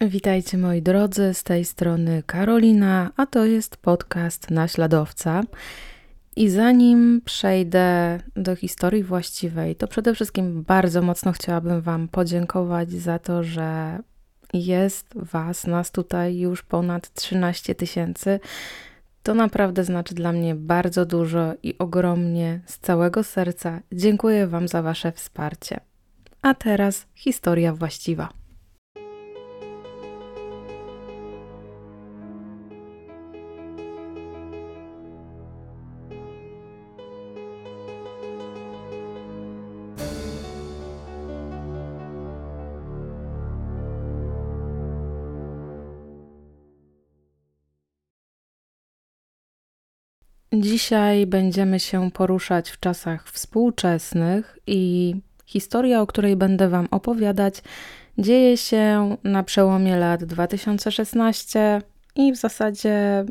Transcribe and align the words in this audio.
Witajcie 0.00 0.58
moi 0.58 0.82
drodzy, 0.82 1.34
z 1.34 1.42
tej 1.42 1.64
strony 1.64 2.22
Karolina, 2.26 3.10
a 3.16 3.26
to 3.26 3.44
jest 3.44 3.76
podcast 3.76 4.50
Naśladowca. 4.50 5.42
I 6.36 6.48
zanim 6.48 7.20
przejdę 7.24 8.18
do 8.36 8.56
historii 8.56 9.02
właściwej, 9.02 9.76
to 9.76 9.88
przede 9.88 10.14
wszystkim 10.14 10.62
bardzo 10.62 11.02
mocno 11.02 11.32
chciałabym 11.32 11.80
Wam 11.80 12.08
podziękować 12.08 12.90
za 12.90 13.18
to, 13.18 13.42
że 13.42 13.98
jest 14.52 15.06
Was, 15.14 15.66
nas 15.66 15.90
tutaj 15.90 16.38
już 16.38 16.62
ponad 16.62 17.14
13 17.14 17.74
tysięcy. 17.74 18.40
To 19.22 19.34
naprawdę 19.34 19.84
znaczy 19.84 20.14
dla 20.14 20.32
mnie 20.32 20.54
bardzo 20.54 21.06
dużo 21.06 21.54
i 21.62 21.78
ogromnie 21.78 22.60
z 22.66 22.78
całego 22.78 23.24
serca 23.24 23.80
dziękuję 23.92 24.46
Wam 24.46 24.68
za 24.68 24.82
Wasze 24.82 25.12
wsparcie. 25.12 25.80
A 26.42 26.54
teraz 26.54 27.06
historia 27.14 27.72
właściwa. 27.72 28.45
Dzisiaj 50.60 51.26
będziemy 51.26 51.80
się 51.80 52.10
poruszać 52.10 52.70
w 52.70 52.80
czasach 52.80 53.28
współczesnych 53.28 54.58
i 54.66 55.14
historia, 55.46 56.00
o 56.00 56.06
której 56.06 56.36
będę 56.36 56.68
Wam 56.68 56.88
opowiadać, 56.90 57.62
dzieje 58.18 58.56
się 58.56 59.16
na 59.24 59.42
przełomie 59.42 59.96
lat 59.96 60.24
2016 60.24 61.82
i 62.14 62.32
w 62.32 62.36
zasadzie 62.36 63.24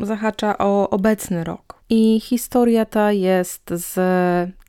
zahacza 0.00 0.58
o 0.58 0.90
obecny 0.90 1.44
rok. 1.44 1.82
I 1.88 2.20
historia 2.20 2.84
ta 2.84 3.12
jest 3.12 3.70
z 3.70 3.94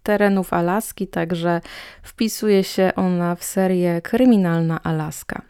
terenów 0.03 0.53
Alaski, 0.53 1.07
także 1.07 1.61
wpisuje 2.03 2.63
się 2.63 2.91
ona 2.95 3.35
w 3.35 3.43
serię 3.43 4.01
Kryminalna 4.01 4.83
Alaska. 4.83 5.41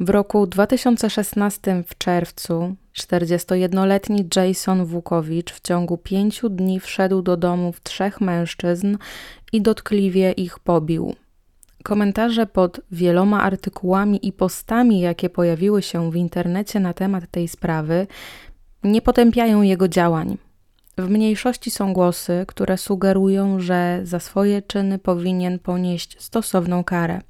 W 0.00 0.10
roku 0.10 0.46
2016 0.46 1.82
w 1.86 1.98
czerwcu 1.98 2.76
41-letni 2.96 4.28
Jason 4.36 4.84
Wukowicz 4.84 5.52
w 5.52 5.60
ciągu 5.60 5.98
pięciu 5.98 6.48
dni 6.48 6.80
wszedł 6.80 7.22
do 7.22 7.36
domów 7.36 7.82
trzech 7.82 8.20
mężczyzn 8.20 8.96
i 9.52 9.62
dotkliwie 9.62 10.32
ich 10.32 10.58
pobił. 10.58 11.14
Komentarze 11.82 12.46
pod 12.46 12.80
wieloma 12.90 13.42
artykułami 13.42 14.26
i 14.26 14.32
postami, 14.32 15.00
jakie 15.00 15.30
pojawiły 15.30 15.82
się 15.82 16.10
w 16.10 16.16
internecie 16.16 16.80
na 16.80 16.92
temat 16.92 17.30
tej 17.30 17.48
sprawy, 17.48 18.06
nie 18.84 19.02
potępiają 19.02 19.62
jego 19.62 19.88
działań. 19.88 20.38
W 20.98 21.08
mniejszości 21.08 21.70
są 21.70 21.92
głosy, 21.92 22.44
które 22.48 22.78
sugerują, 22.78 23.60
że 23.60 24.00
za 24.02 24.20
swoje 24.20 24.62
czyny 24.62 24.98
powinien 24.98 25.58
ponieść 25.58 26.22
stosowną 26.22 26.84
karę. 26.84 27.20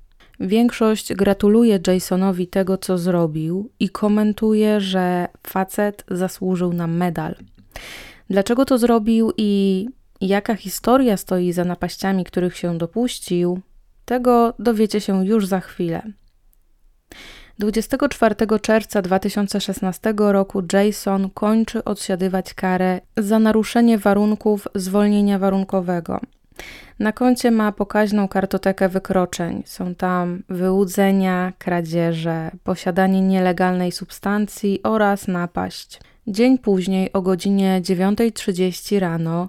Większość 0.40 1.14
gratuluje 1.14 1.80
Jasonowi 1.86 2.46
tego, 2.46 2.78
co 2.78 2.98
zrobił 2.98 3.70
i 3.80 3.88
komentuje, 3.88 4.80
że 4.80 5.28
facet 5.46 6.04
zasłużył 6.10 6.72
na 6.72 6.86
medal. 6.86 7.34
Dlaczego 8.30 8.64
to 8.64 8.78
zrobił 8.78 9.32
i 9.36 9.86
jaka 10.20 10.54
historia 10.54 11.16
stoi 11.16 11.52
za 11.52 11.64
napaściami, 11.64 12.24
których 12.24 12.56
się 12.56 12.78
dopuścił, 12.78 13.60
tego 14.04 14.54
dowiecie 14.58 15.00
się 15.00 15.26
już 15.26 15.46
za 15.46 15.60
chwilę. 15.60 16.02
24 17.58 18.34
czerwca 18.62 19.02
2016 19.02 20.14
roku 20.16 20.62
Jason 20.72 21.30
kończy 21.30 21.84
odsiadywać 21.84 22.54
karę 22.54 23.00
za 23.16 23.38
naruszenie 23.38 23.98
warunków 23.98 24.68
zwolnienia 24.74 25.38
warunkowego. 25.38 26.20
Na 26.98 27.12
koncie 27.12 27.50
ma 27.50 27.72
pokaźną 27.72 28.28
kartotekę 28.28 28.88
wykroczeń. 28.88 29.62
Są 29.66 29.94
tam 29.94 30.42
wyłudzenia, 30.48 31.52
kradzieże, 31.58 32.50
posiadanie 32.64 33.22
nielegalnej 33.22 33.92
substancji 33.92 34.80
oraz 34.82 35.28
napaść. 35.28 36.00
Dzień 36.26 36.58
później 36.58 37.12
o 37.12 37.22
godzinie 37.22 37.80
9.30 37.84 38.98
rano 38.98 39.48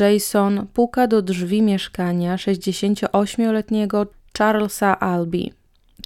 Jason 0.00 0.66
puka 0.74 1.06
do 1.06 1.22
drzwi 1.22 1.62
mieszkania 1.62 2.36
68-letniego 2.36 4.06
Charlesa 4.38 5.00
Albi. 5.00 5.52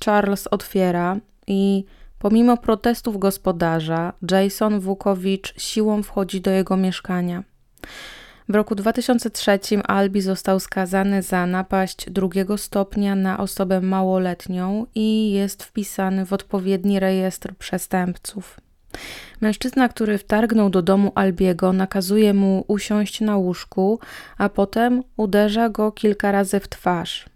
Charles 0.04 0.48
otwiera 0.50 1.16
i 1.46 1.84
pomimo 2.18 2.56
protestów 2.56 3.18
gospodarza, 3.18 4.12
Jason 4.30 4.80
Wukowicz 4.80 5.54
siłą 5.60 6.02
wchodzi 6.02 6.40
do 6.40 6.50
jego 6.50 6.76
mieszkania. 6.76 7.42
W 8.48 8.54
roku 8.54 8.74
2003 8.74 9.58
Albi 9.88 10.20
został 10.20 10.60
skazany 10.60 11.22
za 11.22 11.46
napaść 11.46 12.10
drugiego 12.10 12.58
stopnia 12.58 13.14
na 13.14 13.38
osobę 13.38 13.80
małoletnią 13.80 14.86
i 14.94 15.32
jest 15.32 15.62
wpisany 15.62 16.26
w 16.26 16.32
odpowiedni 16.32 17.00
rejestr 17.00 17.54
przestępców. 17.54 18.60
Mężczyzna, 19.40 19.88
który 19.88 20.18
wtargnął 20.18 20.70
do 20.70 20.82
domu 20.82 21.12
Albiego, 21.14 21.72
nakazuje 21.72 22.34
mu 22.34 22.64
usiąść 22.68 23.20
na 23.20 23.36
łóżku, 23.36 23.98
a 24.38 24.48
potem 24.48 25.02
uderza 25.16 25.68
go 25.68 25.92
kilka 25.92 26.32
razy 26.32 26.60
w 26.60 26.68
twarz. 26.68 27.26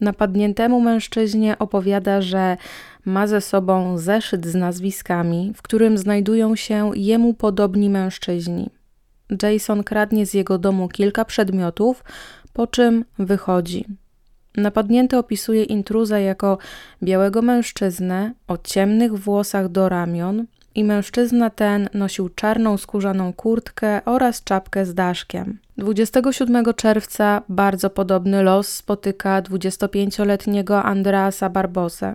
Napadniętemu 0.00 0.80
mężczyźnie 0.80 1.58
opowiada, 1.58 2.20
że 2.20 2.56
ma 3.04 3.26
ze 3.26 3.40
sobą 3.40 3.98
zeszyt 3.98 4.46
z 4.46 4.54
nazwiskami, 4.54 5.52
w 5.56 5.62
którym 5.62 5.98
znajdują 5.98 6.56
się 6.56 6.90
jemu 6.94 7.34
podobni 7.34 7.90
mężczyźni. 7.90 8.70
Jason 9.42 9.84
kradnie 9.84 10.26
z 10.26 10.34
jego 10.34 10.58
domu 10.58 10.88
kilka 10.88 11.24
przedmiotów, 11.24 12.04
po 12.52 12.66
czym 12.66 13.04
wychodzi. 13.18 13.84
Napadnięty 14.56 15.18
opisuje 15.18 15.64
intruza 15.64 16.18
jako 16.18 16.58
białego 17.02 17.42
mężczyznę 17.42 18.32
o 18.48 18.58
ciemnych 18.58 19.18
włosach 19.18 19.68
do 19.68 19.88
ramion 19.88 20.46
i 20.74 20.84
mężczyzna 20.84 21.50
ten 21.50 21.88
nosił 21.94 22.28
czarną 22.28 22.76
skórzaną 22.76 23.32
kurtkę 23.32 24.04
oraz 24.04 24.44
czapkę 24.44 24.86
z 24.86 24.94
daszkiem. 24.94 25.58
27 25.78 26.64
czerwca 26.76 27.42
bardzo 27.48 27.90
podobny 27.90 28.42
los 28.42 28.68
spotyka 28.68 29.42
25-letniego 29.42 30.82
Andreasa 30.82 31.48
Barbosę. 31.48 32.14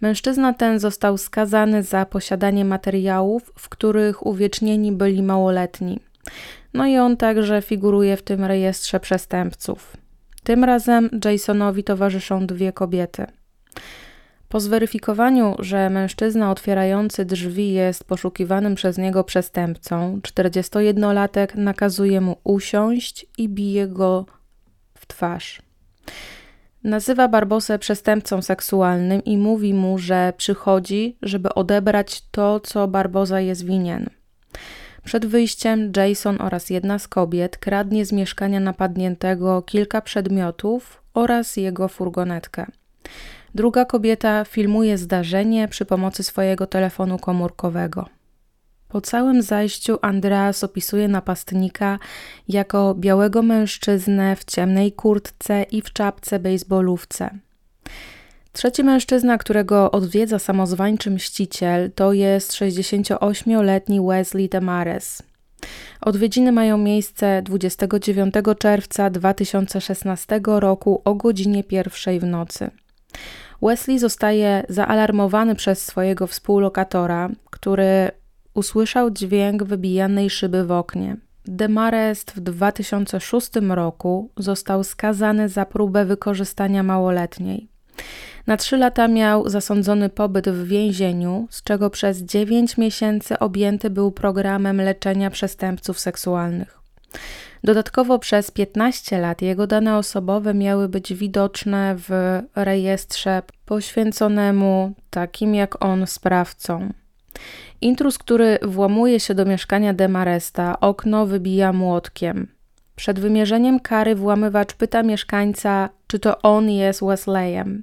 Mężczyzna 0.00 0.52
ten 0.52 0.78
został 0.78 1.18
skazany 1.18 1.82
za 1.82 2.06
posiadanie 2.06 2.64
materiałów, 2.64 3.52
w 3.58 3.68
których 3.68 4.26
uwiecznieni 4.26 4.92
byli 4.92 5.22
małoletni. 5.22 6.00
No 6.74 6.86
i 6.86 6.98
on 6.98 7.16
także 7.16 7.62
figuruje 7.62 8.16
w 8.16 8.22
tym 8.22 8.44
rejestrze 8.44 9.00
przestępców. 9.00 9.96
Tym 10.44 10.64
razem 10.64 11.10
Jasonowi 11.24 11.84
towarzyszą 11.84 12.46
dwie 12.46 12.72
kobiety. 12.72 13.26
Po 14.48 14.60
zweryfikowaniu, 14.60 15.54
że 15.58 15.90
mężczyzna 15.90 16.50
otwierający 16.50 17.24
drzwi 17.24 17.72
jest 17.72 18.04
poszukiwanym 18.04 18.74
przez 18.74 18.98
niego 18.98 19.24
przestępcą, 19.24 20.20
41-latek 20.22 21.56
nakazuje 21.56 22.20
mu 22.20 22.36
usiąść 22.44 23.26
i 23.38 23.48
bije 23.48 23.88
go 23.88 24.26
w 24.94 25.06
twarz. 25.06 25.62
Nazywa 26.84 27.28
Barbosę 27.28 27.78
przestępcą 27.78 28.42
seksualnym 28.42 29.24
i 29.24 29.38
mówi 29.38 29.74
mu, 29.74 29.98
że 29.98 30.32
przychodzi, 30.36 31.16
żeby 31.22 31.54
odebrać 31.54 32.22
to, 32.30 32.60
co 32.60 32.88
Barboza 32.88 33.40
jest 33.40 33.64
winien. 33.66 34.10
Przed 35.04 35.26
wyjściem 35.26 35.92
Jason 35.96 36.40
oraz 36.40 36.70
jedna 36.70 36.98
z 36.98 37.08
kobiet 37.08 37.56
kradnie 37.56 38.06
z 38.06 38.12
mieszkania 38.12 38.60
napadniętego 38.60 39.62
kilka 39.62 40.00
przedmiotów 40.00 41.02
oraz 41.14 41.56
jego 41.56 41.88
furgonetkę. 41.88 42.66
Druga 43.54 43.84
kobieta 43.84 44.44
filmuje 44.44 44.98
zdarzenie 44.98 45.68
przy 45.68 45.84
pomocy 45.84 46.22
swojego 46.22 46.66
telefonu 46.66 47.18
komórkowego. 47.18 48.08
Po 48.88 49.00
całym 49.00 49.42
zajściu 49.42 49.98
Andreas 50.02 50.64
opisuje 50.64 51.08
napastnika 51.08 51.98
jako 52.48 52.94
białego 52.94 53.42
mężczyznę 53.42 54.36
w 54.36 54.44
ciemnej 54.44 54.92
kurtce 54.92 55.62
i 55.62 55.82
w 55.82 55.92
czapce 55.92 56.38
bejsbolówce. 56.38 57.30
Trzeci 58.54 58.84
mężczyzna, 58.84 59.38
którego 59.38 59.90
odwiedza 59.90 60.38
samozwańczy 60.38 61.10
mściciel, 61.10 61.90
to 61.94 62.12
jest 62.12 62.52
68-letni 62.52 64.00
Wesley 64.00 64.48
Demares. 64.48 65.22
Odwiedziny 66.00 66.52
mają 66.52 66.78
miejsce 66.78 67.42
29 67.42 68.34
czerwca 68.58 69.10
2016 69.10 70.40
roku 70.44 71.02
o 71.04 71.14
godzinie 71.14 71.64
pierwszej 71.64 72.20
w 72.20 72.24
nocy. 72.24 72.70
Wesley 73.62 73.98
zostaje 73.98 74.64
zaalarmowany 74.68 75.54
przez 75.54 75.86
swojego 75.86 76.26
współlokatora, 76.26 77.30
który 77.50 78.10
usłyszał 78.54 79.10
dźwięk 79.10 79.64
wybijanej 79.64 80.30
szyby 80.30 80.64
w 80.64 80.70
oknie. 80.70 81.16
Demarest 81.44 82.30
w 82.30 82.40
2006 82.40 83.50
roku 83.68 84.30
został 84.36 84.84
skazany 84.84 85.48
za 85.48 85.66
próbę 85.66 86.04
wykorzystania 86.04 86.82
małoletniej. 86.82 87.68
Na 88.46 88.56
trzy 88.56 88.76
lata 88.76 89.08
miał 89.08 89.48
zasądzony 89.48 90.08
pobyt 90.08 90.48
w 90.48 90.66
więzieniu, 90.66 91.48
z 91.50 91.62
czego 91.62 91.90
przez 91.90 92.22
9 92.22 92.76
miesięcy 92.76 93.38
objęty 93.38 93.90
był 93.90 94.12
programem 94.12 94.80
leczenia 94.80 95.30
przestępców 95.30 96.00
seksualnych. 96.00 96.78
Dodatkowo 97.64 98.18
przez 98.18 98.50
15 98.50 99.18
lat 99.18 99.42
jego 99.42 99.66
dane 99.66 99.96
osobowe 99.96 100.54
miały 100.54 100.88
być 100.88 101.14
widoczne 101.14 101.96
w 101.98 102.40
rejestrze 102.54 103.42
poświęconemu 103.66 104.92
takim 105.10 105.54
jak 105.54 105.84
on 105.84 106.06
sprawcom. 106.06 106.92
Intruz, 107.80 108.18
który 108.18 108.58
włamuje 108.62 109.20
się 109.20 109.34
do 109.34 109.44
mieszkania 109.44 109.94
Demaresta, 109.94 110.80
okno 110.80 111.26
wybija 111.26 111.72
młotkiem. 111.72 112.48
Przed 112.96 113.20
wymierzeniem 113.20 113.80
kary 113.80 114.14
włamywacz 114.14 114.74
pyta 114.74 115.02
mieszkańca, 115.02 115.88
czy 116.06 116.18
to 116.18 116.42
on 116.42 116.70
jest 116.70 117.04
Wesleyem. 117.04 117.82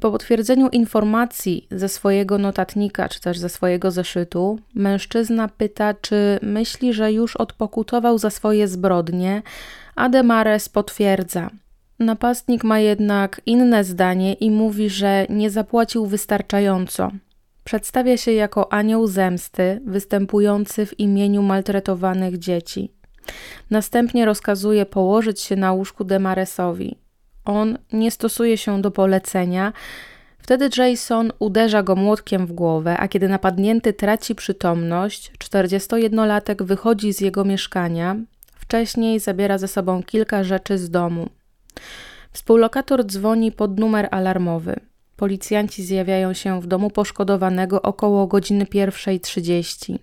Po 0.00 0.10
potwierdzeniu 0.10 0.68
informacji 0.68 1.66
ze 1.70 1.88
swojego 1.88 2.38
notatnika, 2.38 3.08
czy 3.08 3.20
też 3.20 3.38
ze 3.38 3.48
swojego 3.48 3.90
zeszytu, 3.90 4.58
mężczyzna 4.74 5.48
pyta, 5.48 5.94
czy 5.94 6.38
myśli, 6.42 6.92
że 6.92 7.12
już 7.12 7.36
odpokutował 7.36 8.18
za 8.18 8.30
swoje 8.30 8.68
zbrodnie, 8.68 9.42
a 9.94 10.08
Demares 10.08 10.68
potwierdza. 10.68 11.50
Napastnik 11.98 12.64
ma 12.64 12.78
jednak 12.78 13.40
inne 13.46 13.84
zdanie 13.84 14.34
i 14.34 14.50
mówi, 14.50 14.90
że 14.90 15.26
nie 15.28 15.50
zapłacił 15.50 16.06
wystarczająco. 16.06 17.10
Przedstawia 17.64 18.16
się 18.16 18.32
jako 18.32 18.72
anioł 18.72 19.06
zemsty, 19.06 19.80
występujący 19.86 20.86
w 20.86 21.00
imieniu 21.00 21.42
maltretowanych 21.42 22.38
dzieci. 22.38 22.97
Następnie 23.70 24.24
rozkazuje 24.24 24.86
położyć 24.86 25.40
się 25.40 25.56
na 25.56 25.72
łóżku 25.72 26.04
Demaresowi. 26.04 26.96
On 27.44 27.78
nie 27.92 28.10
stosuje 28.10 28.58
się 28.58 28.82
do 28.82 28.90
polecenia. 28.90 29.72
Wtedy 30.38 30.70
Jason 30.76 31.32
uderza 31.38 31.82
go 31.82 31.96
młotkiem 31.96 32.46
w 32.46 32.52
głowę, 32.52 32.96
a 32.98 33.08
kiedy 33.08 33.28
napadnięty 33.28 33.92
traci 33.92 34.34
przytomność, 34.34 35.32
41-latek 35.38 36.62
wychodzi 36.62 37.12
z 37.12 37.20
jego 37.20 37.44
mieszkania. 37.44 38.16
Wcześniej 38.54 39.20
zabiera 39.20 39.58
ze 39.58 39.68
sobą 39.68 40.02
kilka 40.02 40.44
rzeczy 40.44 40.78
z 40.78 40.90
domu. 40.90 41.28
Współlokator 42.32 43.06
dzwoni 43.06 43.52
pod 43.52 43.78
numer 43.78 44.08
alarmowy. 44.10 44.80
Policjanci 45.16 45.84
zjawiają 45.84 46.32
się 46.32 46.60
w 46.60 46.66
domu 46.66 46.90
poszkodowanego 46.90 47.82
około 47.82 48.26
godziny 48.26 48.64
1.30. 48.64 49.98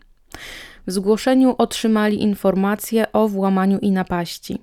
W 0.87 0.91
zgłoszeniu 0.91 1.55
otrzymali 1.57 2.23
informację 2.23 3.11
o 3.11 3.27
włamaniu 3.27 3.79
i 3.79 3.91
napaści. 3.91 4.61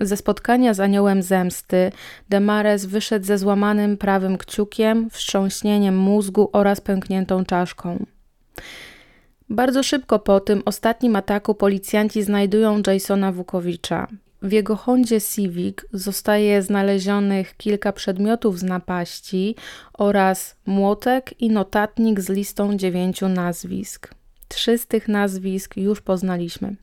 Ze 0.00 0.16
spotkania 0.16 0.74
z 0.74 0.80
aniołem 0.80 1.22
zemsty 1.22 1.92
Demares 2.28 2.86
wyszedł 2.86 3.26
ze 3.26 3.38
złamanym 3.38 3.96
prawym 3.96 4.38
kciukiem, 4.38 5.10
wstrząśnieniem 5.10 5.98
mózgu 5.98 6.50
oraz 6.52 6.80
pękniętą 6.80 7.44
czaszką. 7.44 8.06
Bardzo 9.50 9.82
szybko 9.82 10.18
po 10.18 10.40
tym 10.40 10.62
ostatnim 10.64 11.16
ataku 11.16 11.54
policjanci 11.54 12.22
znajdują 12.22 12.82
Jasona 12.86 13.32
Wukowicza. 13.32 14.08
W 14.42 14.52
jego 14.52 14.76
Hondzie 14.76 15.20
Civic 15.20 15.76
zostaje 15.92 16.62
znalezionych 16.62 17.56
kilka 17.56 17.92
przedmiotów 17.92 18.58
z 18.58 18.62
napaści 18.62 19.56
oraz 19.92 20.56
młotek 20.66 21.40
i 21.40 21.50
notatnik 21.50 22.20
z 22.20 22.28
listą 22.28 22.76
dziewięciu 22.76 23.28
nazwisk. 23.28 24.15
Trzy 24.48 24.78
z 24.78 24.86
tych 24.86 25.08
nazwisk 25.08 25.76
już 25.76 26.00
poznaliśmy. 26.00 26.76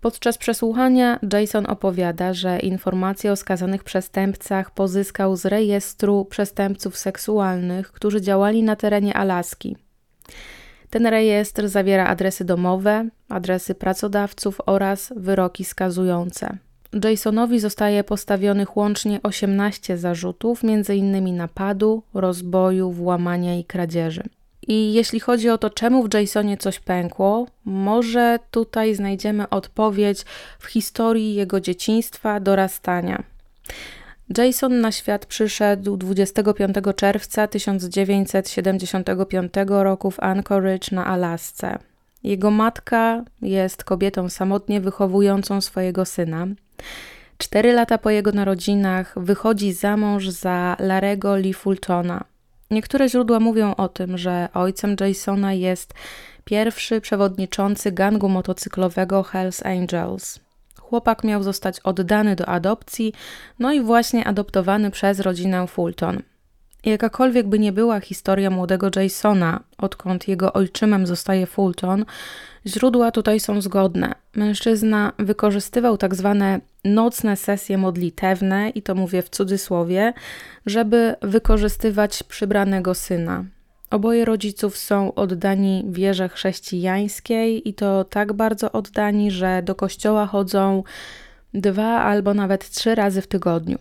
Podczas 0.00 0.38
przesłuchania 0.38 1.18
Jason 1.32 1.66
opowiada, 1.66 2.34
że 2.34 2.58
informacje 2.58 3.32
o 3.32 3.36
skazanych 3.36 3.84
przestępcach 3.84 4.70
pozyskał 4.70 5.36
z 5.36 5.44
rejestru 5.44 6.24
przestępców 6.24 6.98
seksualnych, 6.98 7.92
którzy 7.92 8.20
działali 8.20 8.62
na 8.62 8.76
terenie 8.76 9.14
Alaski. 9.14 9.76
Ten 10.90 11.06
rejestr 11.06 11.68
zawiera 11.68 12.06
adresy 12.06 12.44
domowe, 12.44 13.08
adresy 13.28 13.74
pracodawców 13.74 14.60
oraz 14.66 15.12
wyroki 15.16 15.64
skazujące. 15.64 16.58
Jasonowi 17.04 17.60
zostaje 17.60 18.04
postawionych 18.04 18.76
łącznie 18.76 19.20
18 19.22 19.98
zarzutów, 19.98 20.60
m.in. 20.64 21.36
napadu, 21.36 22.02
rozboju, 22.14 22.92
włamania 22.92 23.58
i 23.58 23.64
kradzieży. 23.64 24.22
I 24.68 24.92
jeśli 24.92 25.20
chodzi 25.20 25.50
o 25.50 25.58
to, 25.58 25.70
czemu 25.70 26.02
w 26.02 26.14
Jasonie 26.14 26.56
coś 26.56 26.80
pękło, 26.80 27.46
może 27.64 28.38
tutaj 28.50 28.94
znajdziemy 28.94 29.48
odpowiedź 29.48 30.24
w 30.58 30.66
historii 30.66 31.34
jego 31.34 31.60
dzieciństwa, 31.60 32.40
dorastania. 32.40 33.22
Jason 34.38 34.80
na 34.80 34.92
świat 34.92 35.26
przyszedł 35.26 35.96
25 35.96 36.76
czerwca 36.96 37.46
1975 37.46 39.52
roku 39.66 40.10
w 40.10 40.20
Anchorage 40.20 40.88
na 40.92 41.06
Alasce. 41.06 41.78
Jego 42.22 42.50
matka 42.50 43.24
jest 43.42 43.84
kobietą 43.84 44.28
samotnie 44.28 44.80
wychowującą 44.80 45.60
swojego 45.60 46.04
syna. 46.04 46.46
Cztery 47.38 47.72
lata 47.72 47.98
po 47.98 48.10
jego 48.10 48.32
narodzinach 48.32 49.14
wychodzi 49.16 49.72
za 49.72 49.96
mąż 49.96 50.28
za 50.28 50.76
Larego 50.78 51.36
Lee 51.36 51.54
Fultona. 51.54 52.24
Niektóre 52.70 53.08
źródła 53.08 53.40
mówią 53.40 53.74
o 53.74 53.88
tym, 53.88 54.18
że 54.18 54.48
ojcem 54.54 54.96
Jasona 55.00 55.52
jest 55.52 55.94
pierwszy 56.44 57.00
przewodniczący 57.00 57.92
gangu 57.92 58.28
motocyklowego 58.28 59.22
Hells 59.22 59.66
Angels. 59.66 60.40
Chłopak 60.80 61.24
miał 61.24 61.42
zostać 61.42 61.80
oddany 61.80 62.36
do 62.36 62.46
adopcji, 62.46 63.12
no 63.58 63.72
i 63.72 63.80
właśnie 63.80 64.24
adoptowany 64.24 64.90
przez 64.90 65.20
rodzinę 65.20 65.66
Fulton. 65.66 66.22
Jakakolwiek 66.86 67.46
by 67.46 67.58
nie 67.58 67.72
była 67.72 68.00
historia 68.00 68.50
młodego 68.50 68.90
Jasona, 68.96 69.60
odkąd 69.78 70.28
jego 70.28 70.52
ojczymem 70.52 71.06
zostaje 71.06 71.46
Fulton, 71.46 72.04
źródła 72.66 73.10
tutaj 73.10 73.40
są 73.40 73.60
zgodne. 73.60 74.14
Mężczyzna 74.34 75.12
wykorzystywał 75.18 75.96
tak 75.96 76.14
zwane 76.14 76.60
nocne 76.84 77.36
sesje 77.36 77.78
modlitewne, 77.78 78.70
i 78.70 78.82
to 78.82 78.94
mówię 78.94 79.22
w 79.22 79.30
cudzysłowie, 79.30 80.12
żeby 80.66 81.14
wykorzystywać 81.22 82.22
przybranego 82.22 82.94
syna. 82.94 83.44
Oboje 83.90 84.24
rodziców 84.24 84.76
są 84.76 85.14
oddani 85.14 85.84
wierze 85.88 86.28
chrześcijańskiej 86.28 87.68
i 87.68 87.74
to 87.74 88.04
tak 88.04 88.32
bardzo 88.32 88.72
oddani, 88.72 89.30
że 89.30 89.62
do 89.62 89.74
kościoła 89.74 90.26
chodzą 90.26 90.82
dwa 91.54 92.02
albo 92.02 92.34
nawet 92.34 92.70
trzy 92.70 92.94
razy 92.94 93.22
w 93.22 93.26
tygodniu. 93.26 93.78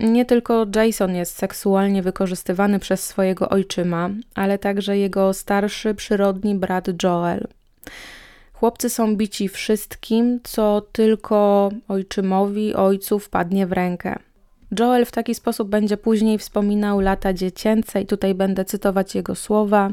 Nie 0.00 0.24
tylko 0.24 0.66
Jason 0.74 1.14
jest 1.14 1.36
seksualnie 1.36 2.02
wykorzystywany 2.02 2.78
przez 2.78 3.04
swojego 3.04 3.48
ojczyma, 3.48 4.10
ale 4.34 4.58
także 4.58 4.98
jego 4.98 5.32
starszy 5.32 5.94
przyrodni 5.94 6.54
brat 6.54 7.02
Joel. 7.02 7.46
Chłopcy 8.52 8.90
są 8.90 9.16
bici 9.16 9.48
wszystkim, 9.48 10.40
co 10.42 10.82
tylko 10.92 11.70
ojczymowi 11.88 12.74
ojcu 12.74 13.18
wpadnie 13.18 13.66
w 13.66 13.72
rękę. 13.72 14.18
Joel 14.78 15.04
w 15.04 15.12
taki 15.12 15.34
sposób 15.34 15.68
będzie 15.68 15.96
później 15.96 16.38
wspominał 16.38 17.00
lata 17.00 17.32
dziecięce, 17.32 18.00
i 18.00 18.06
tutaj 18.06 18.34
będę 18.34 18.64
cytować 18.64 19.14
jego 19.14 19.34
słowa. 19.34 19.90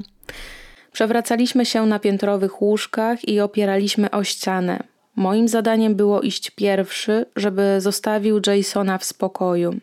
Przewracaliśmy 0.91 1.65
się 1.65 1.85
na 1.85 1.99
piętrowych 1.99 2.61
łóżkach 2.61 3.27
i 3.27 3.39
opieraliśmy 3.39 4.11
o 4.11 4.23
ścianę. 4.23 4.83
Moim 5.15 5.47
zadaniem 5.47 5.95
było 5.95 6.21
iść 6.21 6.51
pierwszy, 6.51 7.25
żeby 7.35 7.75
zostawił 7.81 8.41
Jasona 8.47 8.97
w 8.97 9.03
spokoju. 9.03 9.79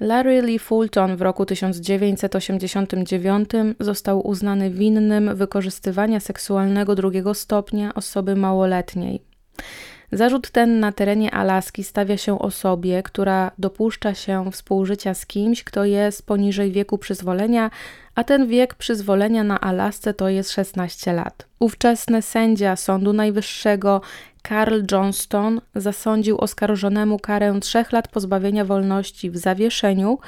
Larry 0.00 0.42
Lee 0.42 0.58
Fulton 0.58 1.16
w 1.16 1.22
roku 1.22 1.46
1989 1.46 3.50
został 3.80 4.26
uznany 4.26 4.70
winnym 4.70 5.36
wykorzystywania 5.36 6.20
seksualnego 6.20 6.94
drugiego 6.94 7.34
stopnia 7.34 7.94
osoby 7.94 8.36
małoletniej. 8.36 9.22
Zarzut 10.12 10.50
ten 10.50 10.80
na 10.80 10.92
terenie 10.92 11.30
Alaski 11.30 11.84
stawia 11.84 12.16
się 12.16 12.38
osobie, 12.38 13.02
która 13.02 13.50
dopuszcza 13.58 14.14
się 14.14 14.50
współżycia 14.52 15.14
z 15.14 15.26
kimś, 15.26 15.64
kto 15.64 15.84
jest 15.84 16.26
poniżej 16.26 16.72
wieku 16.72 16.98
przyzwolenia, 16.98 17.70
a 18.14 18.24
ten 18.24 18.46
wiek 18.46 18.74
przyzwolenia 18.74 19.44
na 19.44 19.60
Alasce 19.60 20.14
to 20.14 20.28
jest 20.28 20.50
16 20.50 21.12
lat. 21.12 21.46
Ówczesny 21.58 22.22
sędzia 22.22 22.76
Sądu 22.76 23.12
Najwyższego 23.12 24.00
Carl 24.48 24.82
Johnston 24.92 25.60
zasądził 25.74 26.38
oskarżonemu 26.38 27.18
karę 27.18 27.60
trzech 27.60 27.92
lat 27.92 28.08
pozbawienia 28.08 28.64
wolności 28.64 29.30
w 29.30 29.36
zawieszeniu 29.36 30.18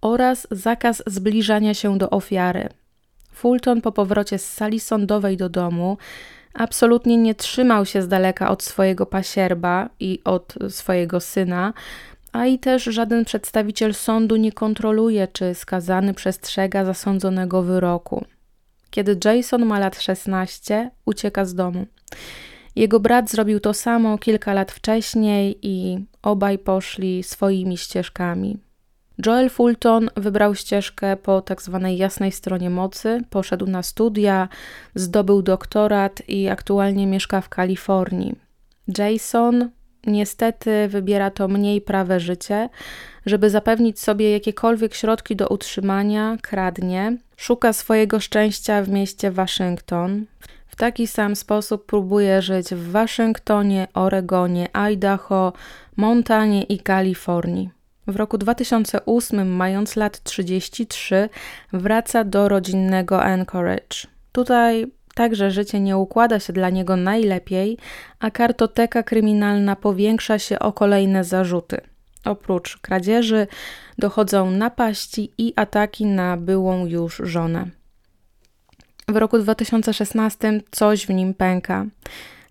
oraz 0.00 0.46
zakaz 0.50 1.02
zbliżania 1.06 1.74
się 1.74 1.98
do 1.98 2.10
ofiary. 2.10 2.68
Fulton 3.32 3.80
po 3.80 3.92
powrocie 3.92 4.38
z 4.38 4.52
sali 4.52 4.80
sądowej 4.80 5.36
do 5.36 5.48
domu 5.48 5.98
absolutnie 6.54 7.16
nie 7.16 7.34
trzymał 7.34 7.86
się 7.86 8.02
z 8.02 8.08
daleka 8.08 8.50
od 8.50 8.62
swojego 8.62 9.06
pasierba 9.06 9.88
i 10.00 10.20
od 10.24 10.54
swojego 10.68 11.20
syna, 11.20 11.72
a 12.32 12.46
i 12.46 12.58
też 12.58 12.84
żaden 12.84 13.24
przedstawiciel 13.24 13.94
sądu 13.94 14.36
nie 14.36 14.52
kontroluje, 14.52 15.28
czy 15.28 15.54
skazany 15.54 16.14
przestrzega 16.14 16.84
zasądzonego 16.84 17.62
wyroku. 17.62 18.24
Kiedy 18.90 19.18
Jason 19.24 19.64
ma 19.64 19.78
lat 19.78 20.02
16, 20.02 20.90
ucieka 21.04 21.44
z 21.44 21.54
domu. 21.54 21.86
Jego 22.76 23.00
brat 23.00 23.30
zrobił 23.30 23.60
to 23.60 23.74
samo 23.74 24.18
kilka 24.18 24.52
lat 24.52 24.72
wcześniej 24.72 25.58
i 25.62 26.04
obaj 26.22 26.58
poszli 26.58 27.22
swoimi 27.22 27.76
ścieżkami. 27.76 28.58
Joel 29.26 29.50
Fulton 29.50 30.10
wybrał 30.16 30.54
ścieżkę 30.54 31.16
po 31.16 31.42
tak 31.42 31.62
zwanej 31.62 31.96
jasnej 31.96 32.32
stronie 32.32 32.70
mocy, 32.70 33.20
poszedł 33.30 33.66
na 33.66 33.82
studia, 33.82 34.48
zdobył 34.94 35.42
doktorat 35.42 36.22
i 36.28 36.48
aktualnie 36.48 37.06
mieszka 37.06 37.40
w 37.40 37.48
Kalifornii. 37.48 38.34
Jason 38.98 39.70
niestety 40.06 40.88
wybiera 40.88 41.30
to 41.30 41.48
mniej 41.48 41.80
prawe 41.80 42.20
życie, 42.20 42.68
żeby 43.26 43.50
zapewnić 43.50 44.00
sobie 44.00 44.32
jakiekolwiek 44.32 44.94
środki 44.94 45.36
do 45.36 45.48
utrzymania, 45.48 46.36
kradnie, 46.42 47.16
szuka 47.36 47.72
swojego 47.72 48.20
szczęścia 48.20 48.82
w 48.82 48.88
mieście 48.88 49.30
Waszyngton. 49.30 50.26
W 50.72 50.76
taki 50.76 51.06
sam 51.06 51.36
sposób 51.36 51.86
próbuje 51.86 52.42
żyć 52.42 52.68
w 52.74 52.90
Waszyngtonie, 52.90 53.88
Oregonie, 53.94 54.76
Idaho, 54.76 55.52
Montanie 55.96 56.62
i 56.62 56.78
Kalifornii. 56.78 57.70
W 58.06 58.16
roku 58.16 58.38
2008, 58.38 59.56
mając 59.56 59.96
lat 59.96 60.22
33, 60.22 61.28
wraca 61.72 62.24
do 62.24 62.48
rodzinnego 62.48 63.22
Anchorage. 63.22 64.06
Tutaj 64.32 64.86
także 65.14 65.50
życie 65.50 65.80
nie 65.80 65.96
układa 65.96 66.40
się 66.40 66.52
dla 66.52 66.70
niego 66.70 66.96
najlepiej, 66.96 67.78
a 68.20 68.30
kartoteka 68.30 69.02
kryminalna 69.02 69.76
powiększa 69.76 70.38
się 70.38 70.58
o 70.58 70.72
kolejne 70.72 71.24
zarzuty. 71.24 71.80
Oprócz 72.24 72.78
kradzieży 72.78 73.46
dochodzą 73.98 74.50
napaści 74.50 75.32
i 75.38 75.52
ataki 75.56 76.06
na 76.06 76.36
byłą 76.36 76.86
już 76.86 77.16
żonę. 77.24 77.81
W 79.12 79.16
roku 79.16 79.38
2016 79.38 80.60
coś 80.70 81.06
w 81.06 81.10
nim 81.10 81.34
pęka. 81.34 81.86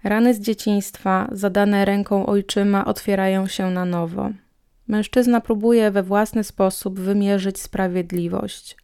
Rany 0.04 0.34
z 0.34 0.40
dzieciństwa, 0.40 1.28
zadane 1.32 1.86
ręką 1.86 2.26
ojczyma, 2.26 2.86
otwierają 2.86 3.48
się 3.48 3.72
na 3.72 3.86
nowo. 3.86 4.30
Mężczyzna 4.88 5.42
próbuje 5.42 5.92
we 5.92 6.04
własny 6.04 6.44
sposób 6.44 7.00
wymierzyć 7.00 7.60
sprawiedliwość. 7.60 8.78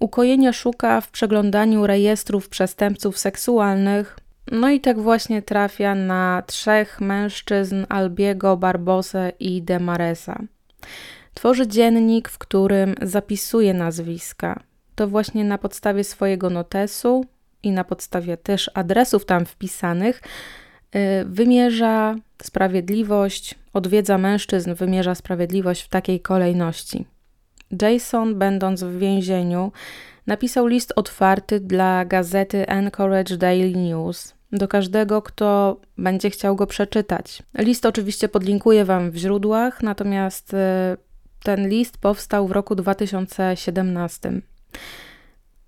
Ukojenia 0.00 0.52
szuka 0.52 1.00
w 1.00 1.10
przeglądaniu 1.10 1.86
rejestrów 1.86 2.48
przestępców 2.48 3.18
seksualnych, 3.18 4.18
no 4.52 4.70
i 4.70 4.80
tak 4.80 5.00
właśnie 5.00 5.42
trafia 5.42 5.94
na 5.94 6.42
trzech 6.46 7.00
mężczyzn 7.00 7.86
Albiego, 7.88 8.56
Barbosę 8.56 9.32
i 9.40 9.62
Demaresa. 9.62 10.42
Tworzy 11.34 11.66
dziennik, 11.66 12.28
w 12.28 12.38
którym 12.38 12.94
zapisuje 13.02 13.74
nazwiska. 13.74 14.67
To 14.98 15.08
właśnie 15.08 15.44
na 15.44 15.58
podstawie 15.58 16.04
swojego 16.04 16.50
notesu 16.50 17.24
i 17.62 17.70
na 17.70 17.84
podstawie 17.84 18.36
też 18.36 18.70
adresów 18.74 19.24
tam 19.24 19.46
wpisanych 19.46 20.22
y, 20.94 21.24
wymierza 21.24 22.16
sprawiedliwość, 22.42 23.54
odwiedza 23.72 24.18
mężczyzn, 24.18 24.74
wymierza 24.74 25.14
sprawiedliwość 25.14 25.82
w 25.82 25.88
takiej 25.88 26.20
kolejności. 26.20 27.06
Jason, 27.82 28.38
będąc 28.38 28.82
w 28.82 28.98
więzieniu, 28.98 29.72
napisał 30.26 30.66
list 30.66 30.92
otwarty 30.96 31.60
dla 31.60 32.04
gazety 32.04 32.68
Anchorage 32.68 33.36
Daily 33.36 33.72
News 33.72 34.34
do 34.52 34.68
każdego, 34.68 35.22
kto 35.22 35.80
będzie 35.98 36.30
chciał 36.30 36.56
go 36.56 36.66
przeczytać. 36.66 37.42
List 37.58 37.86
oczywiście 37.86 38.28
podlinkuję 38.28 38.84
Wam 38.84 39.10
w 39.10 39.16
źródłach, 39.16 39.82
natomiast 39.82 40.54
e, 40.54 40.96
ten 41.42 41.68
list 41.68 41.98
powstał 41.98 42.48
w 42.48 42.52
roku 42.52 42.74
2017. 42.74 44.42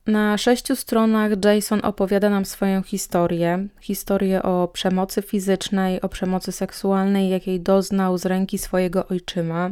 Na 0.06 0.38
sześciu 0.38 0.76
stronach 0.76 1.30
Jason 1.44 1.80
opowiada 1.84 2.30
nam 2.30 2.44
swoją 2.44 2.82
historię, 2.82 3.66
historię 3.80 4.42
o 4.42 4.68
przemocy 4.68 5.22
fizycznej, 5.22 6.00
o 6.00 6.08
przemocy 6.08 6.52
seksualnej, 6.52 7.28
jakiej 7.30 7.60
doznał 7.60 8.18
z 8.18 8.26
ręki 8.26 8.58
swojego 8.58 9.06
ojczyma. 9.08 9.70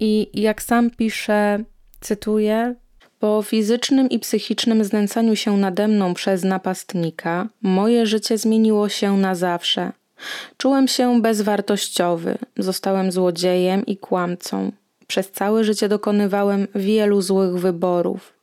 I 0.00 0.30
jak 0.34 0.62
sam 0.62 0.90
pisze, 0.90 1.58
cytuję: 2.00 2.74
Po 3.18 3.42
fizycznym 3.42 4.08
i 4.08 4.18
psychicznym 4.18 4.84
znęcaniu 4.84 5.36
się 5.36 5.56
nade 5.56 5.88
mną 5.88 6.14
przez 6.14 6.44
napastnika, 6.44 7.48
moje 7.62 8.06
życie 8.06 8.38
zmieniło 8.38 8.88
się 8.88 9.16
na 9.16 9.34
zawsze. 9.34 9.92
Czułem 10.56 10.88
się 10.88 11.22
bezwartościowy, 11.22 12.38
zostałem 12.58 13.12
złodziejem 13.12 13.86
i 13.86 13.96
kłamcą. 13.96 14.72
Przez 15.06 15.30
całe 15.30 15.64
życie 15.64 15.88
dokonywałem 15.88 16.66
wielu 16.74 17.22
złych 17.22 17.58
wyborów. 17.58 18.33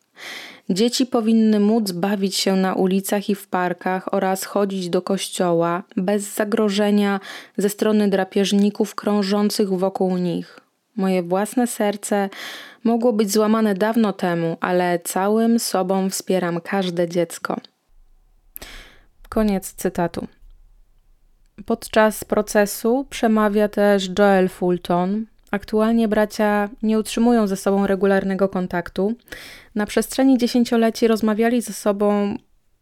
Dzieci 0.70 1.06
powinny 1.06 1.60
móc 1.60 1.92
bawić 1.92 2.36
się 2.36 2.56
na 2.56 2.74
ulicach 2.74 3.30
i 3.30 3.36
w 3.36 3.48
parkach 3.48 4.14
oraz 4.14 4.44
chodzić 4.44 4.90
do 4.90 5.02
kościoła 5.02 5.84
bez 5.98 6.36
zagrożenia 6.36 7.20
ze 7.58 7.70
strony 7.70 8.10
drapieżników 8.10 8.96
krążących 8.96 9.70
wokół 9.70 10.18
nich. 10.18 10.60
Moje 10.96 11.24
własne 11.24 11.68
serce 11.68 12.30
mogło 12.84 13.14
być 13.14 13.32
złamane 13.32 13.74
dawno 13.74 14.14
temu, 14.14 14.58
ale 14.62 15.00
całym 15.00 15.60
sobą 15.60 16.10
wspieram 16.10 16.62
każde 16.62 17.10
dziecko. 17.10 17.58
Koniec 19.30 19.74
cytatu. 19.74 20.28
Podczas 21.66 22.24
procesu 22.24 23.06
przemawia 23.10 23.68
też 23.68 24.10
Joel 24.20 24.50
Fulton. 24.50 25.26
Aktualnie 25.52 26.08
bracia 26.08 26.70
nie 26.84 27.00
utrzymują 27.00 27.48
ze 27.48 27.56
sobą 27.56 27.88
regularnego 27.88 28.50
kontaktu. 28.50 29.14
Na 29.76 29.86
przestrzeni 29.86 30.38
dziesięcioleci 30.38 31.08
rozmawiali 31.08 31.62
ze 31.62 31.74
sobą 31.74 32.36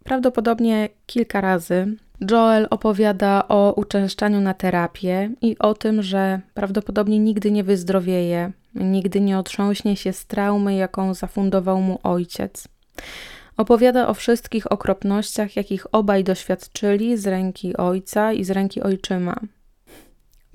prawdopodobnie 0.04 0.90
kilka 1.06 1.42
razy. 1.42 1.96
Joel 2.32 2.68
opowiada 2.70 3.48
o 3.48 3.74
uczęszczaniu 3.74 4.42
na 4.42 4.54
terapię 4.54 5.30
i 5.42 5.60
o 5.60 5.74
tym, 5.74 6.02
że 6.02 6.42
prawdopodobnie 6.54 7.20
nigdy 7.20 7.52
nie 7.52 7.64
wyzdrowieje, 7.64 8.52
nigdy 8.76 9.22
nie 9.22 9.40
otrząśnie 9.40 9.96
się 9.96 10.14
z 10.14 10.26
traumy, 10.26 10.76
jaką 10.76 11.14
zafundował 11.14 11.82
mu 11.82 12.00
ojciec. 12.04 12.68
Opowiada 13.58 14.08
o 14.08 14.14
wszystkich 14.14 14.72
okropnościach, 14.72 15.56
jakich 15.56 15.86
obaj 15.92 16.24
doświadczyli 16.24 17.18
z 17.18 17.28
ręki 17.28 17.78
ojca 17.78 18.34
i 18.34 18.44
z 18.44 18.52
ręki 18.52 18.82
ojczyma. 18.82 19.40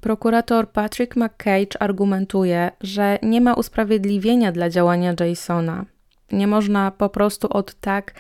Prokurator 0.05 0.69
Patrick 0.69 1.17
McCage 1.17 1.83
argumentuje, 1.83 2.71
że 2.81 3.19
nie 3.23 3.41
ma 3.41 3.55
usprawiedliwienia 3.55 4.53
dla 4.53 4.71
działania 4.71 5.15
Jasona. 5.21 5.85
Nie 6.33 6.47
można 6.47 6.91
po 6.91 7.09
prostu 7.09 7.49
od 7.49 7.75
tak 7.75 8.15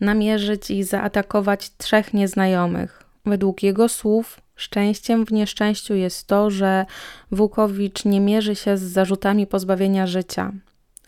namierzyć 0.00 0.70
i 0.70 0.84
zaatakować 0.84 1.76
trzech 1.76 2.14
nieznajomych. 2.14 3.02
Według 3.26 3.62
jego 3.62 3.88
słów, 3.88 4.40
szczęściem 4.56 5.26
w 5.26 5.32
nieszczęściu 5.32 5.94
jest 5.94 6.26
to, 6.26 6.50
że 6.50 6.86
Wukowicz 7.30 8.04
nie 8.04 8.20
mierzy 8.20 8.54
się 8.54 8.76
z 8.76 8.82
zarzutami 8.82 9.46
pozbawienia 9.46 10.06
życia. 10.06 10.52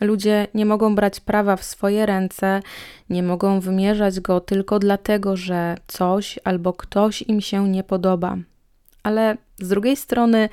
Ludzie 0.01 0.47
nie 0.53 0.65
mogą 0.65 0.95
brać 0.95 1.19
prawa 1.19 1.55
w 1.55 1.63
swoje 1.63 2.05
ręce, 2.05 2.61
nie 3.09 3.23
mogą 3.23 3.59
wymierzać 3.59 4.19
go 4.19 4.39
tylko 4.39 4.79
dlatego, 4.79 5.37
że 5.37 5.77
coś 5.87 6.39
albo 6.43 6.73
ktoś 6.73 7.21
im 7.21 7.41
się 7.41 7.69
nie 7.69 7.83
podoba. 7.83 8.37
Ale 9.03 9.37
z 9.59 9.67
drugiej 9.67 9.95
strony, 9.95 10.49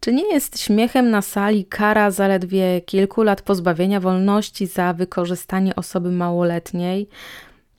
czy 0.00 0.12
nie 0.12 0.34
jest 0.34 0.60
śmiechem 0.60 1.10
na 1.10 1.22
sali 1.22 1.64
kara 1.64 2.10
zaledwie 2.10 2.80
kilku 2.80 3.22
lat 3.22 3.42
pozbawienia 3.42 4.00
wolności 4.00 4.66
za 4.66 4.92
wykorzystanie 4.92 5.76
osoby 5.76 6.10
małoletniej? 6.10 7.08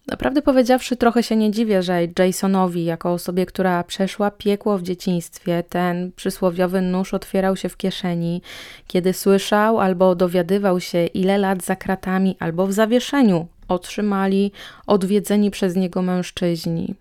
Naprawdę 0.09 0.41
powiedziawszy, 0.41 0.95
trochę 0.95 1.23
się 1.23 1.35
nie 1.35 1.51
dziwię, 1.51 1.83
że 1.83 1.99
Jasonowi, 2.19 2.85
jako 2.85 3.13
osobie, 3.13 3.45
która 3.45 3.83
przeszła 3.83 4.31
piekło 4.31 4.77
w 4.77 4.81
dzieciństwie, 4.81 5.63
ten 5.69 6.11
przysłowiowy 6.15 6.81
nóż 6.81 7.13
otwierał 7.13 7.55
się 7.55 7.69
w 7.69 7.77
kieszeni, 7.77 8.41
kiedy 8.87 9.13
słyszał 9.13 9.79
albo 9.79 10.15
dowiadywał 10.15 10.79
się, 10.79 11.05
ile 11.05 11.37
lat 11.37 11.63
za 11.63 11.75
kratami 11.75 12.35
albo 12.39 12.67
w 12.67 12.73
zawieszeniu 12.73 13.47
otrzymali 13.67 14.51
odwiedzeni 14.87 15.51
przez 15.51 15.75
niego 15.75 16.01
mężczyźni. 16.01 16.95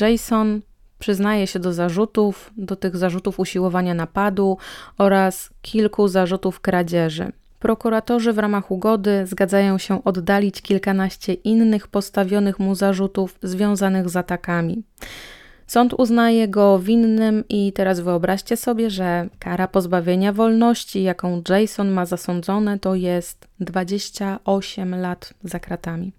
Jason 0.00 0.60
przyznaje 1.02 1.46
się 1.46 1.58
do 1.58 1.72
zarzutów, 1.72 2.50
do 2.56 2.76
tych 2.76 2.96
zarzutów 2.96 3.40
usiłowania 3.40 3.94
napadu 3.94 4.58
oraz 4.98 5.50
kilku 5.62 6.08
zarzutów 6.08 6.60
kradzieży. 6.60 7.32
Prokuratorzy 7.58 8.32
w 8.32 8.38
ramach 8.38 8.70
ugody 8.70 9.26
zgadzają 9.26 9.78
się 9.78 10.04
oddalić 10.04 10.62
kilkanaście 10.62 11.32
innych 11.32 11.88
postawionych 11.88 12.58
mu 12.58 12.74
zarzutów 12.74 13.38
związanych 13.42 14.08
z 14.08 14.16
atakami. 14.16 14.82
Sąd 15.66 15.94
uznaje 15.94 16.48
go 16.48 16.78
winnym 16.78 17.44
i 17.48 17.72
teraz 17.72 18.00
wyobraźcie 18.00 18.56
sobie, 18.56 18.90
że 18.90 19.28
kara 19.38 19.68
pozbawienia 19.68 20.32
wolności, 20.32 21.02
jaką 21.02 21.42
Jason 21.48 21.90
ma 21.90 22.06
zasądzone, 22.06 22.78
to 22.78 22.94
jest 22.94 23.48
28 23.60 24.94
lat 24.94 25.34
za 25.44 25.60
kratami. 25.60 26.12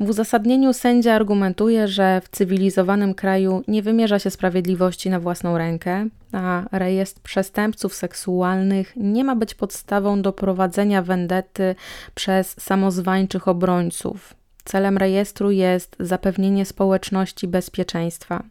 W 0.00 0.08
uzasadnieniu 0.08 0.72
sędzia 0.72 1.14
argumentuje, 1.14 1.88
że 1.88 2.20
w 2.24 2.28
cywilizowanym 2.28 3.14
kraju 3.14 3.62
nie 3.68 3.82
wymierza 3.82 4.18
się 4.18 4.30
sprawiedliwości 4.30 5.10
na 5.10 5.20
własną 5.20 5.58
rękę, 5.58 6.08
a 6.32 6.64
rejestr 6.72 7.20
przestępców 7.20 7.94
seksualnych 7.94 8.92
nie 8.96 9.24
ma 9.24 9.36
być 9.36 9.54
podstawą 9.54 10.22
do 10.22 10.32
prowadzenia 10.32 11.02
wendety 11.02 11.74
przez 12.14 12.60
samozwańczych 12.60 13.48
obrońców. 13.48 14.34
Celem 14.64 14.98
rejestru 14.98 15.50
jest 15.50 15.96
zapewnienie 16.00 16.66
społeczności 16.66 17.48
bezpieczeństwa. 17.48 18.42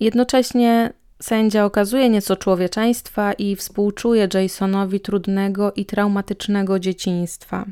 Jednocześnie 0.00 0.92
Sędzia 1.22 1.64
okazuje 1.64 2.08
nieco 2.08 2.36
człowieczeństwa 2.36 3.32
i 3.32 3.56
współczuje 3.56 4.28
Jasonowi 4.34 5.00
trudnego 5.00 5.72
i 5.72 5.84
traumatycznego 5.86 6.78
dzieciństwa. 6.78 7.66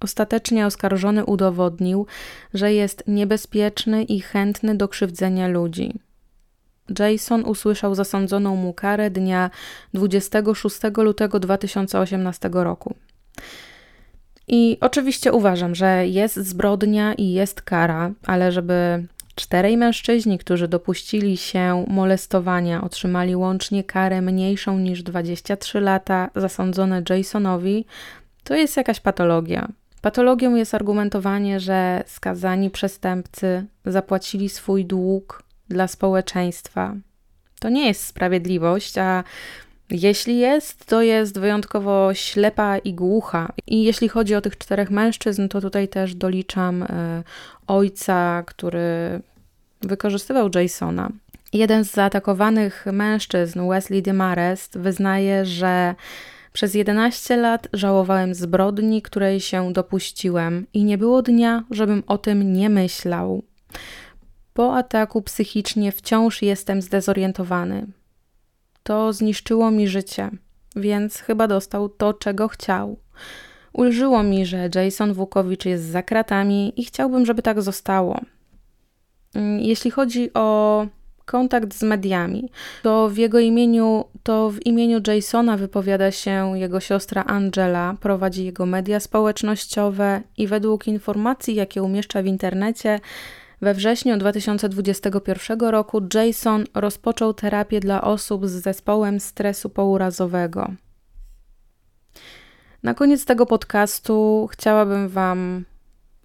Ostatecznie 0.00 0.66
oskarżony 0.66 1.24
udowodnił, 1.24 2.06
że 2.54 2.72
jest 2.72 3.04
niebezpieczny 3.06 4.04
i 4.04 4.20
chętny 4.20 4.74
do 4.74 4.88
krzywdzenia 4.88 5.48
ludzi. 5.48 5.92
Jason 6.98 7.44
usłyszał 7.44 7.94
zasądzoną 7.94 8.56
mu 8.56 8.72
karę 8.72 9.10
dnia 9.10 9.50
26 9.94 10.76
lutego 10.96 11.40
2018 11.40 12.50
roku. 12.52 12.94
I 14.48 14.78
oczywiście 14.80 15.32
uważam, 15.32 15.74
że 15.74 16.06
jest 16.08 16.36
zbrodnia 16.36 17.14
i 17.14 17.32
jest 17.32 17.62
kara, 17.62 18.10
ale 18.26 18.52
żeby 18.52 19.06
czterej 19.34 19.76
mężczyźni, 19.76 20.38
którzy 20.38 20.68
dopuścili 20.68 21.36
się 21.36 21.84
molestowania, 21.88 22.84
otrzymali 22.84 23.36
łącznie 23.36 23.84
karę 23.84 24.22
mniejszą 24.22 24.78
niż 24.78 25.02
23 25.02 25.80
lata, 25.80 26.30
zasądzone 26.36 27.02
Jasonowi, 27.10 27.84
to 28.44 28.54
jest 28.54 28.76
jakaś 28.76 29.00
patologia. 29.00 29.68
Patologią 30.06 30.54
jest 30.54 30.74
argumentowanie, 30.74 31.60
że 31.60 32.04
skazani 32.06 32.70
przestępcy 32.70 33.66
zapłacili 33.84 34.48
swój 34.48 34.84
dług 34.84 35.42
dla 35.68 35.88
społeczeństwa. 35.88 36.94
To 37.60 37.68
nie 37.68 37.86
jest 37.86 38.06
sprawiedliwość, 38.06 38.98
a 38.98 39.24
jeśli 39.90 40.38
jest, 40.38 40.86
to 40.86 41.02
jest 41.02 41.38
wyjątkowo 41.38 42.14
ślepa 42.14 42.78
i 42.78 42.94
głucha. 42.94 43.52
I 43.66 43.82
jeśli 43.82 44.08
chodzi 44.08 44.34
o 44.34 44.40
tych 44.40 44.58
czterech 44.58 44.90
mężczyzn, 44.90 45.48
to 45.48 45.60
tutaj 45.60 45.88
też 45.88 46.14
doliczam 46.14 46.82
y, 46.82 46.86
ojca, 47.66 48.42
który 48.46 49.20
wykorzystywał 49.80 50.50
Jasona. 50.54 51.10
Jeden 51.52 51.84
z 51.84 51.90
zaatakowanych 51.90 52.86
mężczyzn, 52.92 53.68
Wesley 53.68 54.02
Demarest, 54.02 54.78
wyznaje, 54.78 55.44
że 55.44 55.94
przez 56.56 56.74
11 56.74 57.36
lat 57.36 57.68
żałowałem 57.72 58.34
zbrodni, 58.34 59.02
której 59.02 59.40
się 59.40 59.72
dopuściłem 59.72 60.66
i 60.72 60.84
nie 60.84 60.98
było 60.98 61.22
dnia, 61.22 61.64
żebym 61.70 62.02
o 62.06 62.18
tym 62.18 62.52
nie 62.52 62.70
myślał. 62.70 63.42
Po 64.54 64.76
ataku 64.76 65.22
psychicznie 65.22 65.92
wciąż 65.92 66.42
jestem 66.42 66.82
zdezorientowany. 66.82 67.86
To 68.82 69.12
zniszczyło 69.12 69.70
mi 69.70 69.88
życie, 69.88 70.30
więc 70.76 71.18
chyba 71.18 71.48
dostał 71.48 71.88
to, 71.88 72.14
czego 72.14 72.48
chciał. 72.48 72.98
Ulżyło 73.72 74.22
mi, 74.22 74.46
że 74.46 74.68
Jason 74.74 75.12
Wukowicz 75.12 75.64
jest 75.64 75.84
za 75.84 76.02
kratami 76.02 76.80
i 76.80 76.84
chciałbym, 76.84 77.26
żeby 77.26 77.42
tak 77.42 77.62
zostało. 77.62 78.20
Mm, 79.34 79.60
jeśli 79.60 79.90
chodzi 79.90 80.30
o 80.34 80.86
kontakt 81.26 81.74
z 81.74 81.82
mediami, 81.82 82.50
to 82.82 83.08
w 83.08 83.16
jego 83.16 83.38
imieniu, 83.38 84.04
to 84.22 84.50
w 84.50 84.66
imieniu 84.66 85.00
Jasona 85.06 85.56
wypowiada 85.56 86.10
się 86.10 86.58
jego 86.58 86.80
siostra 86.80 87.24
Angela, 87.24 87.94
prowadzi 88.00 88.44
jego 88.44 88.66
media 88.66 89.00
społecznościowe 89.00 90.22
i 90.36 90.46
według 90.46 90.88
informacji, 90.88 91.54
jakie 91.54 91.82
umieszcza 91.82 92.22
w 92.22 92.26
internecie, 92.26 93.00
we 93.60 93.74
wrześniu 93.74 94.16
2021 94.16 95.60
roku 95.60 96.02
Jason 96.14 96.64
rozpoczął 96.74 97.34
terapię 97.34 97.80
dla 97.80 98.02
osób 98.02 98.46
z 98.46 98.50
zespołem 98.50 99.20
stresu 99.20 99.70
pourazowego. 99.70 100.70
Na 102.82 102.94
koniec 102.94 103.24
tego 103.24 103.46
podcastu 103.46 104.48
chciałabym 104.52 105.08
Wam 105.08 105.64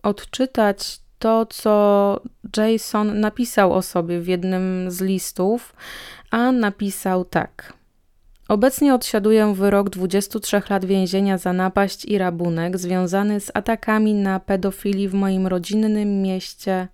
odczytać 0.03 0.99
to, 1.21 1.45
co 1.45 2.19
Jason 2.57 3.19
napisał 3.19 3.73
o 3.73 3.81
sobie 3.81 4.19
w 4.19 4.27
jednym 4.27 4.91
z 4.91 5.01
listów, 5.01 5.75
a 6.31 6.51
napisał 6.51 7.25
tak. 7.25 7.73
Obecnie 8.47 8.95
odsiaduję 8.95 9.53
wyrok 9.53 9.89
23 9.89 10.61
lat 10.69 10.85
więzienia 10.85 11.37
za 11.37 11.53
napaść 11.53 12.05
i 12.05 12.17
rabunek 12.17 12.77
związany 12.77 13.39
z 13.39 13.51
atakami 13.53 14.13
na 14.13 14.39
pedofili 14.39 15.09
w 15.09 15.13
moim 15.13 15.47
rodzinnym 15.47 16.21
mieście 16.21 16.87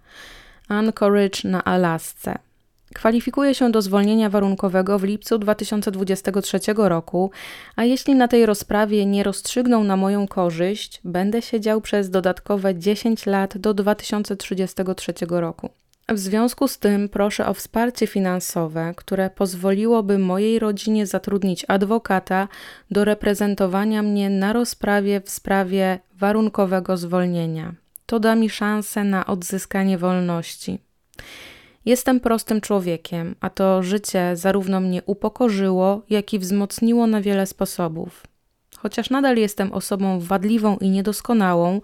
Anchorage 0.67 1.39
na 1.43 1.63
Alasce. 1.63 2.46
Kwalifikuję 2.93 3.55
się 3.55 3.71
do 3.71 3.81
zwolnienia 3.81 4.29
warunkowego 4.29 4.99
w 4.99 5.03
lipcu 5.03 5.37
2023 5.37 6.59
roku, 6.77 7.31
a 7.75 7.83
jeśli 7.83 8.15
na 8.15 8.27
tej 8.27 8.45
rozprawie 8.45 9.05
nie 9.05 9.23
rozstrzygną 9.23 9.83
na 9.83 9.97
moją 9.97 10.27
korzyść, 10.27 11.01
będę 11.03 11.41
siedział 11.41 11.81
przez 11.81 12.09
dodatkowe 12.09 12.75
10 12.75 13.25
lat 13.25 13.57
do 13.57 13.73
2033 13.73 15.13
roku. 15.29 15.69
W 16.09 16.19
związku 16.19 16.67
z 16.67 16.79
tym 16.79 17.09
proszę 17.09 17.47
o 17.47 17.53
wsparcie 17.53 18.07
finansowe, 18.07 18.93
które 18.95 19.29
pozwoliłoby 19.29 20.19
mojej 20.19 20.59
rodzinie 20.59 21.07
zatrudnić 21.07 21.65
adwokata 21.67 22.47
do 22.91 23.05
reprezentowania 23.05 24.03
mnie 24.03 24.29
na 24.29 24.53
rozprawie 24.53 25.21
w 25.21 25.29
sprawie 25.29 25.99
warunkowego 26.13 26.97
zwolnienia. 26.97 27.73
To 28.05 28.19
da 28.19 28.35
mi 28.35 28.49
szansę 28.49 29.03
na 29.03 29.25
odzyskanie 29.25 29.97
wolności. 29.97 30.79
Jestem 31.87 32.19
prostym 32.19 32.61
człowiekiem, 32.61 33.35
a 33.41 33.49
to 33.49 33.83
życie 33.83 34.35
zarówno 34.35 34.79
mnie 34.79 35.03
upokorzyło, 35.05 36.01
jak 36.09 36.33
i 36.33 36.39
wzmocniło 36.39 37.07
na 37.07 37.21
wiele 37.21 37.45
sposobów. 37.45 38.23
Chociaż 38.77 39.09
nadal 39.09 39.37
jestem 39.37 39.73
osobą 39.73 40.19
wadliwą 40.19 40.77
i 40.77 40.89
niedoskonałą, 40.89 41.81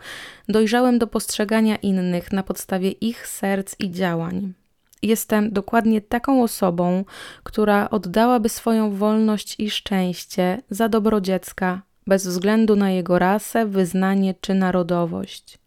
dojrzałem 0.50 1.00
do 1.00 1.08
postrzegania 1.08 1.76
innych 1.76 2.32
na 2.32 2.44
podstawie 2.44 2.92
ich 2.92 3.28
serc 3.28 3.76
i 3.80 3.92
działań. 3.92 4.54
Jestem 5.02 5.52
dokładnie 5.52 6.02
taką 6.02 6.44
osobą, 6.44 7.06
która 7.44 7.90
oddałaby 7.90 8.50
swoją 8.50 8.96
wolność 8.96 9.56
i 9.60 9.70
szczęście 9.70 10.62
za 10.70 10.90
dobro 10.90 11.22
dziecka, 11.22 11.82
bez 12.08 12.28
względu 12.28 12.76
na 12.76 12.92
jego 12.92 13.20
rasę, 13.20 13.66
wyznanie 13.66 14.36
czy 14.42 14.54
narodowość. 14.54 15.60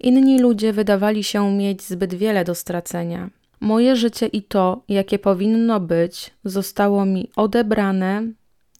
Inni 0.00 0.40
ludzie 0.40 0.72
wydawali 0.72 1.24
się 1.24 1.52
mieć 1.52 1.82
zbyt 1.82 2.14
wiele 2.14 2.44
do 2.44 2.54
stracenia. 2.54 3.30
Moje 3.62 3.96
życie 3.96 4.26
i 4.26 4.42
to, 4.42 4.82
jakie 4.88 5.18
powinno 5.18 5.80
być, 5.80 6.30
zostało 6.44 7.04
mi 7.04 7.30
odebrane, 7.36 8.22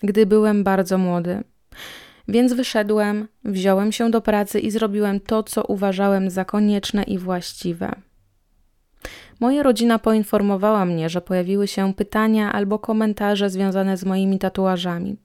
gdy 0.03 0.27
byłem 0.27 0.65
bardzo 0.65 0.99
młody. 0.99 1.45
Więc 2.29 2.53
wyszedłem, 2.53 3.29
wziąłem 3.45 3.93
się 3.93 4.11
do 4.11 4.21
pracy 4.21 4.61
i 4.61 4.71
zrobiłem 4.71 5.21
to, 5.21 5.43
co 5.43 5.65
uważałem 5.65 6.31
za 6.31 6.45
konieczne 6.45 7.03
i 7.03 7.19
właściwe. 7.19 7.93
Moja 9.41 9.63
rodzina 9.63 9.99
poinformowała 9.99 10.85
mnie, 10.85 11.09
że 11.09 11.21
pojawiły 11.21 11.69
się 11.69 11.95
pytania 11.95 12.53
albo 12.53 12.79
komentarze 12.79 13.51
związane 13.51 13.97
z 13.97 14.05
moimi 14.05 14.39
tatuażami. 14.39 15.17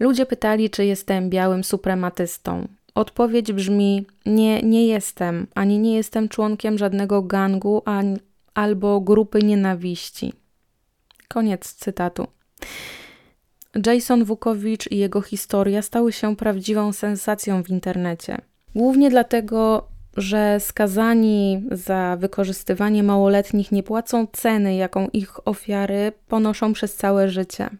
Ludzie 0.00 0.26
pytali, 0.26 0.70
czy 0.70 0.84
jestem 0.84 1.30
białym 1.30 1.64
suprematystą. 1.64 2.68
Odpowiedź 2.94 3.52
brzmi: 3.52 4.06
Nie, 4.26 4.62
nie 4.62 4.86
jestem, 4.86 5.46
ani 5.54 5.78
nie 5.78 5.96
jestem 5.96 6.28
członkiem 6.28 6.78
żadnego 6.78 7.22
gangu 7.22 7.82
ani, 7.84 8.16
albo 8.54 9.00
grupy 9.00 9.42
nienawiści. 9.42 10.32
Koniec 11.28 11.74
cytatu. 11.74 12.26
Jason 13.86 14.24
Wukowicz 14.24 14.90
i 14.90 14.96
jego 14.96 15.20
historia 15.22 15.82
stały 15.82 16.12
się 16.12 16.36
prawdziwą 16.36 16.92
sensacją 16.92 17.62
w 17.62 17.70
internecie. 17.70 18.38
Głównie 18.74 19.10
dlatego, 19.10 19.88
że 20.16 20.60
skazani 20.60 21.64
za 21.70 22.16
wykorzystywanie 22.20 23.02
małoletnich 23.02 23.72
nie 23.72 23.82
płacą 23.82 24.26
ceny, 24.32 24.76
jaką 24.76 25.08
ich 25.12 25.48
ofiary 25.48 26.12
ponoszą 26.28 26.72
przez 26.72 26.94
całe 26.96 27.28
życie. 27.28 27.70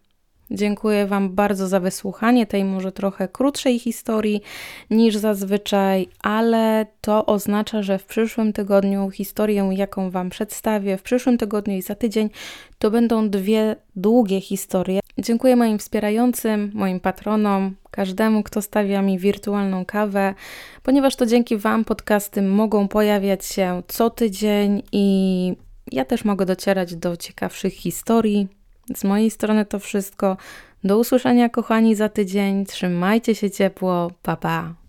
Dziękuję 0.52 1.06
Wam 1.06 1.30
bardzo 1.34 1.68
za 1.68 1.80
wysłuchanie 1.80 2.46
tej 2.46 2.64
może 2.64 2.92
trochę 2.92 3.28
krótszej 3.28 3.78
historii 3.78 4.42
niż 4.90 5.16
zazwyczaj, 5.16 6.08
ale 6.20 6.86
to 7.00 7.26
oznacza, 7.26 7.82
że 7.82 7.98
w 7.98 8.04
przyszłym 8.04 8.52
tygodniu 8.52 9.10
historię, 9.10 9.70
jaką 9.72 10.10
Wam 10.10 10.30
przedstawię, 10.30 10.96
w 10.96 11.02
przyszłym 11.02 11.38
tygodniu 11.38 11.76
i 11.76 11.82
za 11.82 11.94
tydzień, 11.94 12.30
to 12.78 12.90
będą 12.90 13.30
dwie 13.30 13.76
długie 13.96 14.40
historie. 14.40 15.00
Dziękuję 15.18 15.56
moim 15.56 15.78
wspierającym, 15.78 16.70
moim 16.74 17.00
patronom, 17.00 17.76
każdemu, 17.90 18.42
kto 18.42 18.62
stawia 18.62 19.02
mi 19.02 19.18
wirtualną 19.18 19.84
kawę, 19.84 20.34
ponieważ 20.82 21.16
to 21.16 21.26
dzięki 21.26 21.56
Wam 21.56 21.84
podcasty 21.84 22.42
mogą 22.42 22.88
pojawiać 22.88 23.44
się 23.44 23.82
co 23.88 24.10
tydzień 24.10 24.82
i 24.92 25.56
ja 25.92 26.04
też 26.04 26.24
mogę 26.24 26.46
docierać 26.46 26.96
do 26.96 27.16
ciekawszych 27.16 27.74
historii. 27.74 28.59
Z 28.96 29.04
mojej 29.04 29.30
strony 29.30 29.64
to 29.66 29.78
wszystko. 29.78 30.36
Do 30.84 30.98
usłyszenia, 30.98 31.48
kochani, 31.48 31.94
za 31.94 32.08
tydzień. 32.08 32.66
Trzymajcie 32.66 33.34
się 33.34 33.50
ciepło. 33.50 34.10
Pa, 34.22 34.36
pa. 34.36 34.79